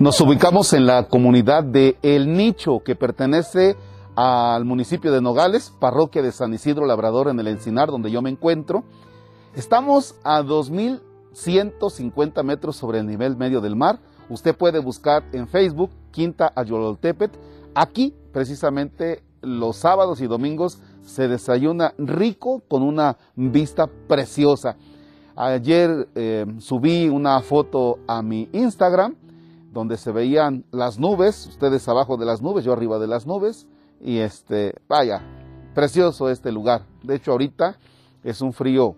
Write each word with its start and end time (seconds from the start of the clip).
Nos 0.00 0.20
ubicamos 0.20 0.72
en 0.74 0.86
la 0.86 1.08
comunidad 1.08 1.64
de 1.64 1.98
El 2.02 2.32
Nicho, 2.32 2.84
que 2.84 2.94
pertenece 2.94 3.74
al 4.14 4.64
municipio 4.64 5.10
de 5.10 5.20
Nogales, 5.20 5.72
parroquia 5.80 6.22
de 6.22 6.30
San 6.30 6.54
Isidro 6.54 6.86
Labrador 6.86 7.26
en 7.26 7.40
el 7.40 7.48
Encinar, 7.48 7.88
donde 7.88 8.12
yo 8.12 8.22
me 8.22 8.30
encuentro. 8.30 8.84
Estamos 9.56 10.14
a 10.22 10.42
2.150 10.42 12.44
metros 12.44 12.76
sobre 12.76 13.00
el 13.00 13.08
nivel 13.08 13.36
medio 13.36 13.60
del 13.60 13.74
mar. 13.74 13.98
Usted 14.28 14.54
puede 14.54 14.78
buscar 14.78 15.24
en 15.32 15.48
Facebook 15.48 15.90
Quinta 16.12 16.52
Ayololtepet. 16.54 17.32
Aquí, 17.74 18.14
precisamente, 18.32 19.24
los 19.42 19.78
sábados 19.78 20.20
y 20.20 20.28
domingos 20.28 20.78
se 21.02 21.26
desayuna 21.26 21.92
rico 21.98 22.62
con 22.68 22.84
una 22.84 23.16
vista 23.34 23.88
preciosa. 24.06 24.76
Ayer 25.34 26.08
eh, 26.14 26.46
subí 26.58 27.08
una 27.08 27.40
foto 27.40 27.98
a 28.06 28.22
mi 28.22 28.48
Instagram 28.52 29.16
donde 29.72 29.96
se 29.96 30.12
veían 30.12 30.64
las 30.70 30.98
nubes, 30.98 31.46
ustedes 31.46 31.86
abajo 31.88 32.16
de 32.16 32.26
las 32.26 32.42
nubes, 32.42 32.64
yo 32.64 32.72
arriba 32.72 32.98
de 32.98 33.06
las 33.06 33.26
nubes, 33.26 33.66
y 34.00 34.18
este, 34.18 34.74
vaya, 34.88 35.22
precioso 35.74 36.30
este 36.30 36.52
lugar. 36.52 36.82
De 37.02 37.16
hecho, 37.16 37.32
ahorita 37.32 37.78
es 38.24 38.40
un 38.40 38.52
frío 38.52 38.96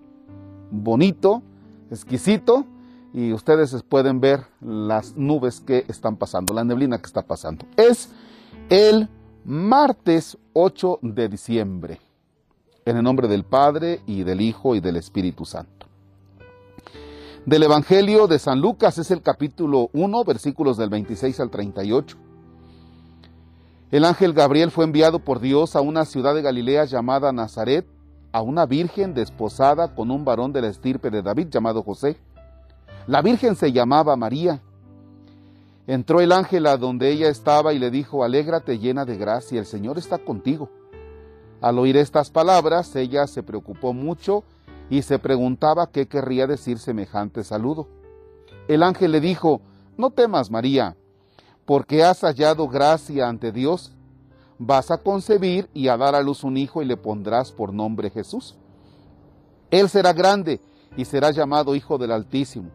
bonito, 0.70 1.42
exquisito, 1.90 2.64
y 3.12 3.32
ustedes 3.32 3.82
pueden 3.82 4.20
ver 4.20 4.44
las 4.60 5.16
nubes 5.16 5.60
que 5.60 5.84
están 5.88 6.16
pasando, 6.16 6.54
la 6.54 6.64
neblina 6.64 6.98
que 6.98 7.06
está 7.06 7.22
pasando. 7.22 7.66
Es 7.76 8.10
el 8.68 9.08
martes 9.44 10.38
8 10.52 11.00
de 11.02 11.28
diciembre, 11.28 12.00
en 12.84 12.96
el 12.96 13.02
nombre 13.02 13.26
del 13.26 13.44
Padre 13.44 14.00
y 14.06 14.22
del 14.22 14.40
Hijo 14.40 14.74
y 14.74 14.80
del 14.80 14.96
Espíritu 14.96 15.44
Santo. 15.44 15.89
Del 17.46 17.62
Evangelio 17.62 18.26
de 18.26 18.38
San 18.38 18.60
Lucas 18.60 18.98
es 18.98 19.10
el 19.10 19.22
capítulo 19.22 19.88
1, 19.94 20.24
versículos 20.24 20.76
del 20.76 20.90
26 20.90 21.40
al 21.40 21.50
38. 21.50 22.18
El 23.90 24.04
ángel 24.04 24.34
Gabriel 24.34 24.70
fue 24.70 24.84
enviado 24.84 25.20
por 25.20 25.40
Dios 25.40 25.74
a 25.74 25.80
una 25.80 26.04
ciudad 26.04 26.34
de 26.34 26.42
Galilea 26.42 26.84
llamada 26.84 27.32
Nazaret, 27.32 27.86
a 28.32 28.42
una 28.42 28.66
virgen 28.66 29.14
desposada 29.14 29.94
con 29.94 30.10
un 30.10 30.22
varón 30.22 30.52
de 30.52 30.60
la 30.60 30.68
estirpe 30.68 31.08
de 31.08 31.22
David 31.22 31.48
llamado 31.48 31.82
José. 31.82 32.18
La 33.06 33.22
virgen 33.22 33.56
se 33.56 33.72
llamaba 33.72 34.16
María. 34.16 34.60
Entró 35.86 36.20
el 36.20 36.32
ángel 36.32 36.66
a 36.66 36.76
donde 36.76 37.10
ella 37.10 37.30
estaba 37.30 37.72
y 37.72 37.78
le 37.78 37.90
dijo, 37.90 38.22
Alégrate 38.22 38.78
llena 38.78 39.06
de 39.06 39.16
gracia, 39.16 39.58
el 39.58 39.66
Señor 39.66 39.96
está 39.96 40.18
contigo. 40.18 40.68
Al 41.62 41.78
oír 41.78 41.96
estas 41.96 42.30
palabras, 42.30 42.94
ella 42.96 43.26
se 43.26 43.42
preocupó 43.42 43.94
mucho 43.94 44.44
y 44.90 45.02
se 45.02 45.18
preguntaba 45.18 45.90
qué 45.90 46.06
querría 46.06 46.46
decir 46.46 46.78
semejante 46.78 47.44
saludo. 47.44 47.88
El 48.68 48.82
ángel 48.82 49.12
le 49.12 49.20
dijo, 49.20 49.62
No 49.96 50.10
temas, 50.10 50.50
María, 50.50 50.96
porque 51.64 52.04
has 52.04 52.20
hallado 52.20 52.68
gracia 52.68 53.28
ante 53.28 53.52
Dios. 53.52 53.92
Vas 54.58 54.90
a 54.90 54.98
concebir 54.98 55.70
y 55.72 55.88
a 55.88 55.96
dar 55.96 56.14
a 56.14 56.20
luz 56.20 56.44
un 56.44 56.58
hijo 56.58 56.82
y 56.82 56.84
le 56.84 56.98
pondrás 56.98 57.50
por 57.50 57.72
nombre 57.72 58.10
Jesús. 58.10 58.56
Él 59.70 59.88
será 59.88 60.12
grande 60.12 60.60
y 60.96 61.06
será 61.06 61.30
llamado 61.30 61.74
Hijo 61.74 61.96
del 61.96 62.10
Altísimo 62.12 62.70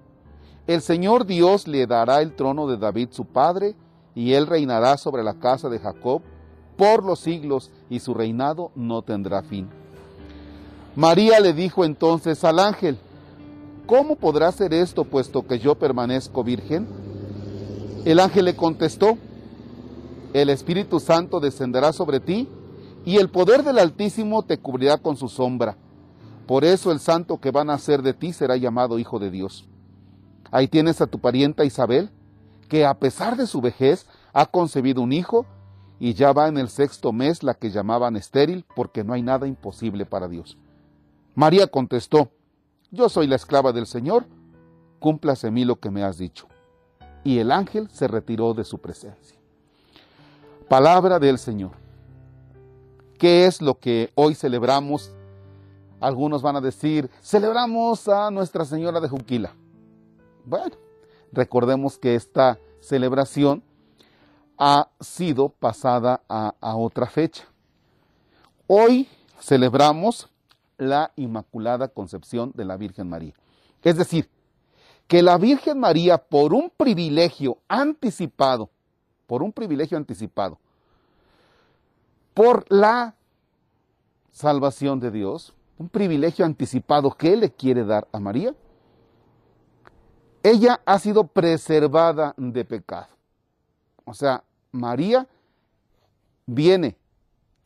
el 0.67 0.81
Señor 0.81 1.27
Dios 1.27 1.67
le 1.67 1.85
dará 1.85 2.21
el 2.21 2.35
trono 2.35 2.65
de 2.65 2.77
David 2.77 3.09
su 3.11 3.25
padre, 3.25 3.75
y 4.15 4.33
él 4.33 4.47
reinará 4.47 4.97
sobre 4.97 5.23
la 5.23 5.35
casa 5.35 5.69
de 5.69 5.77
Jacob 5.77 6.23
por 6.75 7.03
los 7.03 7.19
siglos, 7.19 7.71
y 7.87 7.99
su 7.99 8.15
reinado 8.15 8.71
no 8.75 9.03
tendrá 9.03 9.43
fin. 9.43 9.69
María 10.95 11.41
le 11.41 11.51
dijo 11.53 11.83
entonces 11.83 12.43
al 12.45 12.57
ángel, 12.57 12.97
¿cómo 13.85 14.15
podrá 14.15 14.51
ser 14.53 14.73
esto 14.73 15.03
puesto 15.03 15.45
que 15.45 15.59
yo 15.59 15.75
permanezco 15.75 16.43
virgen? 16.43 16.87
El 18.05 18.19
ángel 18.19 18.45
le 18.45 18.55
contestó, 18.55 19.17
el 20.33 20.49
Espíritu 20.49 21.01
Santo 21.01 21.41
descenderá 21.41 21.91
sobre 21.91 22.21
ti, 22.21 22.47
y 23.03 23.17
el 23.17 23.29
poder 23.29 23.63
del 23.63 23.77
Altísimo 23.77 24.43
te 24.43 24.57
cubrirá 24.57 24.97
con 24.97 25.17
su 25.17 25.27
sombra. 25.27 25.77
Por 26.47 26.63
eso 26.63 26.91
el 26.91 26.99
santo 26.99 27.39
que 27.39 27.51
va 27.51 27.61
a 27.61 27.65
nacer 27.65 28.01
de 28.01 28.13
ti 28.13 28.31
será 28.31 28.55
llamado 28.55 28.97
Hijo 28.97 29.19
de 29.19 29.31
Dios. 29.31 29.67
Ahí 30.49 30.67
tienes 30.67 31.01
a 31.01 31.07
tu 31.07 31.19
parienta 31.19 31.65
Isabel, 31.65 32.09
que 32.69 32.85
a 32.85 32.93
pesar 32.95 33.35
de 33.35 33.47
su 33.47 33.61
vejez 33.61 34.07
ha 34.33 34.45
concebido 34.45 35.01
un 35.01 35.11
hijo 35.11 35.45
y 35.99 36.13
ya 36.13 36.31
va 36.31 36.47
en 36.47 36.57
el 36.57 36.69
sexto 36.69 37.11
mes 37.11 37.43
la 37.43 37.53
que 37.53 37.69
llamaban 37.69 38.15
estéril 38.15 38.65
porque 38.75 39.03
no 39.03 39.13
hay 39.13 39.21
nada 39.21 39.47
imposible 39.47 40.05
para 40.05 40.27
Dios. 40.27 40.57
María 41.35 41.67
contestó, 41.67 42.31
yo 42.91 43.09
soy 43.09 43.27
la 43.27 43.35
esclava 43.35 43.73
del 43.73 43.85
Señor, 43.85 44.25
cúmplase 44.99 45.51
mí 45.51 45.65
lo 45.65 45.79
que 45.79 45.91
me 45.91 46.03
has 46.03 46.17
dicho. 46.17 46.47
Y 47.23 47.39
el 47.39 47.51
ángel 47.51 47.89
se 47.91 48.07
retiró 48.07 48.53
de 48.53 48.63
su 48.63 48.79
presencia. 48.79 49.37
Palabra 50.69 51.19
del 51.19 51.37
Señor. 51.37 51.71
¿Qué 53.19 53.45
es 53.45 53.61
lo 53.61 53.79
que 53.79 54.11
hoy 54.15 54.35
celebramos? 54.35 55.11
Algunos 55.99 56.41
van 56.41 56.55
a 56.55 56.61
decir, 56.61 57.09
celebramos 57.21 58.07
a 58.07 58.31
Nuestra 58.31 58.65
Señora 58.65 58.99
de 58.99 59.09
Juquila. 59.09 59.53
Bueno, 60.45 60.75
recordemos 61.31 61.97
que 61.97 62.15
esta 62.15 62.59
celebración 62.79 63.63
ha 64.57 64.89
sido 64.99 65.49
pasada 65.49 66.21
a, 66.29 66.75
otra 66.75 67.07
fecha. 67.07 67.43
Hoy 68.67 69.07
celebramos 69.39 70.29
la 70.77 71.11
Inmaculada 71.15 71.87
Concepción 71.87 72.51
de 72.55 72.65
la 72.65 72.77
Virgen 72.77 73.09
María. 73.09 73.33
Es 73.83 73.97
decir, 73.97 74.29
que 75.07 75.21
la 75.21 75.37
Virgen 75.37 75.79
María, 75.79 76.17
por 76.17 76.53
un 76.53 76.71
privilegio 76.75 77.59
anticipado, 77.67 78.69
por 79.27 79.43
un 79.43 79.51
privilegio 79.51 79.97
anticipado, 79.97 80.57
por 82.33 82.65
la 82.69 83.15
salvación 84.31 84.99
de 84.99 85.11
Dios, 85.11 85.53
un 85.77 85.89
privilegio 85.89 86.45
anticipado 86.45 87.11
que 87.11 87.33
Él 87.33 87.41
le 87.41 87.51
quiere 87.51 87.85
dar 87.85 88.07
a 88.11 88.19
María, 88.19 88.53
ella 90.43 90.81
ha 90.85 90.99
sido 90.99 91.25
preservada 91.25 92.33
de 92.37 92.65
pecado. 92.65 93.07
O 94.03 94.13
sea, 94.13 94.43
María 94.71 95.27
viene 96.45 96.97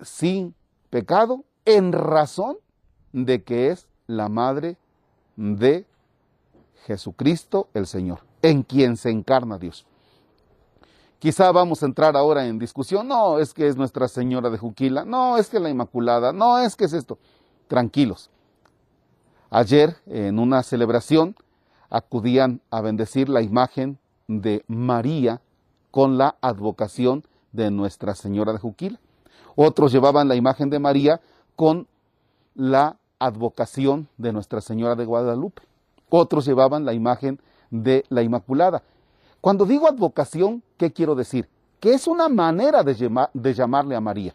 sin 0.01 0.55
pecado 0.89 1.43
en 1.65 1.91
razón 1.91 2.57
de 3.13 3.43
que 3.43 3.69
es 3.69 3.87
la 4.07 4.29
madre 4.29 4.77
de 5.35 5.85
Jesucristo 6.85 7.67
el 7.73 7.87
Señor, 7.87 8.19
en 8.41 8.63
quien 8.63 8.97
se 8.97 9.09
encarna 9.09 9.57
Dios. 9.57 9.85
Quizá 11.19 11.51
vamos 11.51 11.83
a 11.83 11.85
entrar 11.85 12.15
ahora 12.15 12.45
en 12.47 12.59
discusión, 12.59 13.07
no, 13.07 13.39
es 13.39 13.53
que 13.53 13.67
es 13.67 13.75
Nuestra 13.75 14.07
Señora 14.07 14.49
de 14.49 14.57
Juquila, 14.57 15.03
no, 15.03 15.37
es 15.37 15.49
que 15.49 15.59
la 15.59 15.69
Inmaculada, 15.69 16.31
no, 16.31 16.59
es 16.59 16.75
que 16.75 16.85
es 16.85 16.93
esto. 16.93 17.17
Tranquilos. 17.67 18.29
Ayer, 19.49 19.97
en 20.05 20.39
una 20.39 20.63
celebración, 20.63 21.35
acudían 21.89 22.61
a 22.71 22.81
bendecir 22.81 23.27
la 23.27 23.41
imagen 23.41 23.99
de 24.27 24.63
María 24.67 25.41
con 25.91 26.17
la 26.17 26.37
advocación 26.39 27.25
de 27.51 27.69
Nuestra 27.71 28.15
Señora 28.15 28.53
de 28.53 28.59
Juquila. 28.59 28.99
Otros 29.55 29.91
llevaban 29.91 30.27
la 30.27 30.35
imagen 30.35 30.69
de 30.69 30.79
María 30.79 31.19
con 31.55 31.87
la 32.55 32.97
advocación 33.19 34.07
de 34.17 34.31
Nuestra 34.33 34.61
Señora 34.61 34.95
de 34.95 35.05
Guadalupe. 35.05 35.61
Otros 36.09 36.45
llevaban 36.45 36.85
la 36.85 36.93
imagen 36.93 37.39
de 37.69 38.03
la 38.09 38.23
Inmaculada. 38.23 38.83
Cuando 39.41 39.65
digo 39.65 39.87
advocación, 39.87 40.63
¿qué 40.77 40.91
quiero 40.91 41.15
decir? 41.15 41.47
Que 41.79 41.93
es 41.93 42.07
una 42.07 42.27
manera 42.27 42.83
de, 42.83 43.53
llamarle 43.53 43.95
a 43.95 44.01
María. 44.01 44.33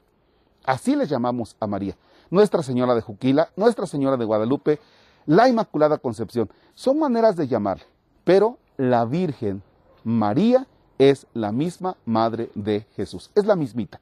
Así 0.65 0.97
le 0.97 1.07
llamamos 1.07 1.57
a 1.61 1.67
María. 1.67 1.97
Nuestra 2.31 2.63
Señora 2.63 2.95
de 2.95 3.03
Juquila, 3.03 3.51
Nuestra 3.57 3.87
Señora 3.87 4.17
de 4.17 4.25
Guadalupe, 4.25 4.81
la 5.27 5.49
Inmaculada 5.49 5.99
Concepción. 5.99 6.51
Son 6.75 6.99
maneras 6.99 7.37
de 7.37 7.47
llamar, 7.47 7.81
pero 8.25 8.59
la 8.77 9.05
Virgen 9.05 9.63
María 10.05 10.67
es 10.99 11.27
la 11.35 11.53
misma 11.53 11.97
Madre 12.05 12.51
de 12.55 12.87
Jesús, 12.97 13.31
es 13.35 13.45
la 13.45 13.57
mismita. 13.57 14.01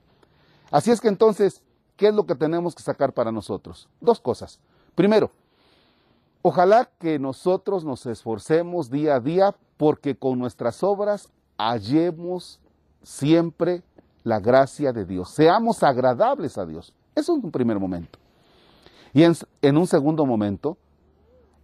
Así 0.71 0.91
es 0.91 1.01
que 1.01 1.09
entonces, 1.09 1.63
¿qué 2.03 2.09
es 2.09 2.15
lo 2.17 2.27
que 2.27 2.35
tenemos 2.35 2.75
que 2.75 2.83
sacar 2.83 3.13
para 3.13 3.31
nosotros? 3.31 3.89
Dos 4.01 4.19
cosas. 4.19 4.59
Primero, 4.97 5.31
ojalá 6.43 6.91
que 6.99 7.17
nosotros 7.21 7.85
nos 7.85 8.07
esforcemos 8.07 8.91
día 8.91 9.15
a 9.15 9.21
día 9.21 9.55
porque 9.77 10.17
con 10.17 10.37
nuestras 10.37 10.83
obras 10.83 11.29
hallemos 11.57 12.59
siempre 13.05 13.85
la 14.25 14.41
gracia 14.41 14.93
de 14.93 15.05
Dios, 15.05 15.31
seamos 15.31 15.85
agradables 15.85 16.59
a 16.59 16.67
Dios. 16.67 16.93
Eso 17.15 17.37
es 17.37 17.45
un 17.45 17.53
primer 17.53 17.79
momento. 17.79 18.19
Y 19.13 19.23
en, 19.23 19.35
en 19.61 19.77
un 19.77 19.87
segundo 19.87 20.27
momento, 20.27 20.77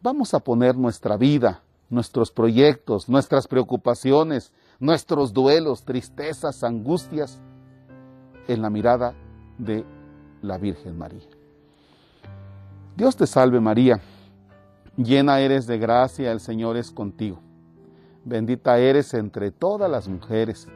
vamos 0.00 0.34
a 0.34 0.38
poner 0.38 0.76
nuestra 0.76 1.16
vida, 1.16 1.62
nuestros 1.90 2.30
proyectos, 2.30 3.08
nuestras 3.08 3.48
preocupaciones, 3.48 4.52
nuestros 4.78 5.32
duelos, 5.32 5.82
tristezas, 5.82 6.62
angustias 6.62 7.40
en 8.46 8.62
la 8.62 8.70
mirada 8.70 9.16
de 9.58 9.84
la 10.42 10.58
Virgen 10.58 10.96
María. 10.98 11.26
Dios 12.96 13.16
te 13.16 13.26
salve 13.26 13.60
María, 13.60 14.00
llena 14.96 15.40
eres 15.40 15.66
de 15.66 15.78
gracia, 15.78 16.32
el 16.32 16.40
Señor 16.40 16.76
es 16.76 16.90
contigo. 16.90 17.38
Bendita 18.24 18.78
eres 18.78 19.14
entre 19.14 19.50
todas 19.50 19.90
las 19.90 20.08
mujeres. 20.08 20.68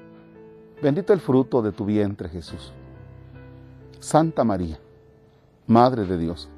Bendito 0.80 1.12
el 1.12 1.20
fruto 1.20 1.62
de 1.62 1.72
tu 1.72 1.84
vientre, 1.84 2.28
Jesús. 2.28 2.72
Santa 3.98 4.44
María, 4.44 4.78
Madre 5.66 6.04
de 6.04 6.18
Dios, 6.18 6.48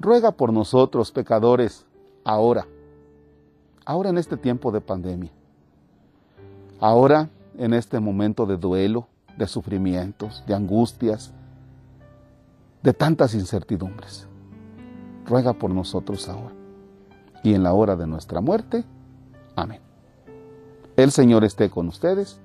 ruega 0.00 0.32
por 0.32 0.52
nosotros 0.52 1.12
pecadores, 1.12 1.84
ahora, 2.24 2.66
ahora 3.84 4.10
en 4.10 4.18
este 4.18 4.36
tiempo 4.36 4.72
de 4.72 4.80
pandemia, 4.80 5.30
ahora 6.80 7.28
en 7.56 7.74
este 7.74 8.00
momento 8.00 8.46
de 8.46 8.56
duelo, 8.56 9.06
de 9.36 9.46
sufrimientos, 9.46 10.42
de 10.46 10.54
angustias, 10.54 11.32
de 12.82 12.92
tantas 12.92 13.34
incertidumbres. 13.34 14.26
Ruega 15.26 15.52
por 15.52 15.70
nosotros 15.70 16.28
ahora 16.28 16.54
y 17.42 17.54
en 17.54 17.62
la 17.62 17.72
hora 17.72 17.96
de 17.96 18.06
nuestra 18.06 18.40
muerte. 18.40 18.84
Amén. 19.56 19.80
El 20.96 21.10
Señor 21.10 21.44
esté 21.44 21.70
con 21.70 21.88
ustedes. 21.88 22.40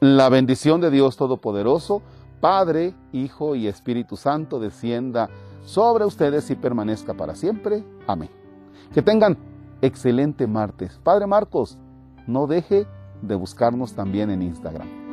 La 0.00 0.28
bendición 0.28 0.80
de 0.80 0.90
Dios 0.90 1.16
Todopoderoso, 1.16 2.02
Padre, 2.40 2.94
Hijo 3.12 3.54
y 3.54 3.66
Espíritu 3.66 4.16
Santo, 4.16 4.60
descienda 4.60 5.28
sobre 5.64 6.04
ustedes 6.04 6.50
y 6.50 6.54
permanezca 6.54 7.14
para 7.14 7.34
siempre. 7.34 7.84
Amén. 8.06 8.30
Que 8.94 9.02
tengan 9.02 9.36
excelente 9.82 10.46
martes. 10.46 11.00
Padre 11.02 11.26
Marcos, 11.26 11.78
no 12.26 12.46
deje 12.46 12.86
de 13.22 13.34
buscarnos 13.34 13.94
también 13.94 14.30
en 14.30 14.42
Instagram. 14.42 15.07